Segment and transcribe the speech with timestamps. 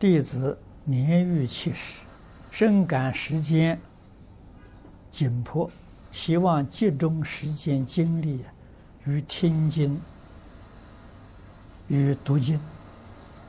[0.00, 1.98] 弟子年逾七十，
[2.50, 3.78] 深感时间
[5.10, 5.70] 紧迫，
[6.10, 8.42] 希望集中时间精力
[9.04, 10.00] 于听经
[11.86, 12.58] 与读经，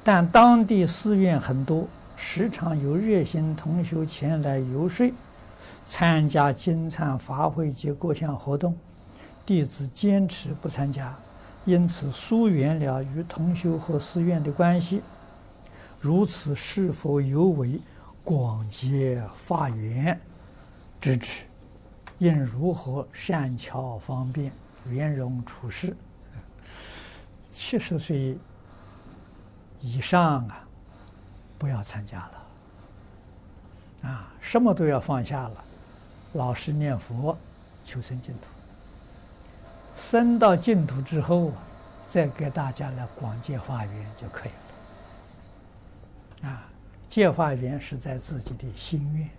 [0.04, 1.88] 但当地寺院很多，
[2.18, 5.10] 时常有热心同学前来游说，
[5.86, 8.76] 参加经忏法会及各项活动，
[9.46, 11.18] 弟子坚持不参加，
[11.64, 15.02] 因此疏远了与同修和寺院的关系。
[16.02, 17.80] 如此是否有违
[18.24, 20.20] 广结法缘
[21.00, 21.44] 之旨？
[22.18, 24.52] 应如何善巧方便
[24.90, 25.96] 圆融处事？
[27.52, 28.36] 七十岁
[29.80, 30.68] 以上啊，
[31.60, 34.10] 不要参加了。
[34.10, 35.64] 啊，什么都要放下了，
[36.34, 37.38] 老实念佛，
[37.84, 38.42] 求生净土。
[39.96, 41.52] 生到净土之后，
[42.08, 44.58] 再给大家来广结法缘就可以了。
[46.44, 46.68] 啊，
[47.08, 49.30] 结法缘是在自己的心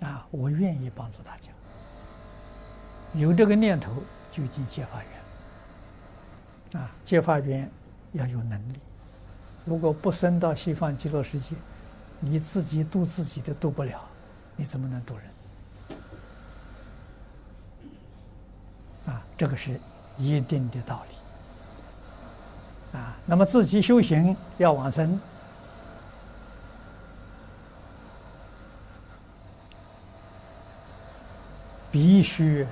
[0.00, 0.08] 愿。
[0.08, 1.48] 啊，我愿意帮助大家。
[3.12, 3.92] 有这个念头，
[4.30, 5.02] 就已经结法
[6.72, 6.80] 缘。
[6.80, 7.70] 啊，结法缘
[8.12, 8.78] 要有能力。
[9.64, 11.54] 如果不生到西方极乐世界，
[12.18, 14.02] 你自己度自己的度不了，
[14.56, 15.96] 你怎么能度人？
[19.06, 19.78] 啊，这个是
[20.16, 21.16] 一定的道理。
[23.30, 25.20] 那么自己修行要往生，
[31.92, 32.66] 必须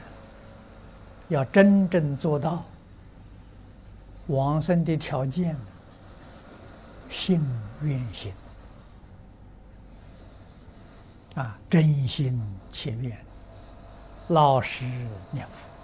[1.29, 2.65] 要真正做到
[4.27, 5.57] 往生的条件，
[7.09, 7.41] 信
[7.83, 8.33] 愿行
[11.37, 12.37] 啊，真心
[12.73, 13.17] 切愿，
[14.27, 14.85] 老实
[15.31, 15.78] 念佛。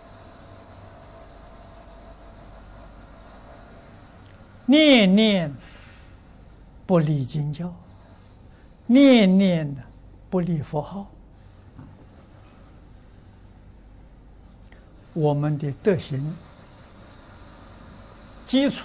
[4.66, 5.54] 念念
[6.86, 7.74] 不离经教，
[8.86, 9.82] 念念的
[10.30, 11.10] 不离佛号，
[15.12, 16.34] 我们的德行
[18.44, 18.84] 基础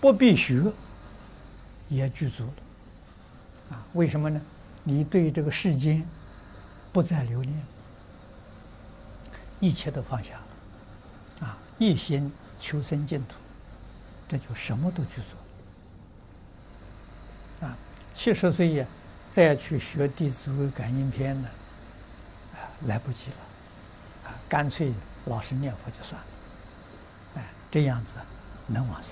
[0.00, 0.62] 不必学
[1.88, 3.84] 也具足了啊？
[3.94, 4.40] 为什么呢？
[4.84, 6.06] 你对这个世间
[6.92, 7.54] 不再留恋，
[9.60, 13.34] 一切都放下了啊，一心求生净土。
[14.30, 15.20] 这就什么都去
[17.60, 17.76] 做啊！
[18.14, 18.86] 七十岁呀，
[19.32, 21.48] 再去学《弟子规》感应篇呢，
[22.54, 24.92] 啊，来不及了，啊，干脆
[25.24, 26.28] 老实念佛就算了，
[27.38, 28.14] 哎，这样子
[28.68, 29.10] 能往上。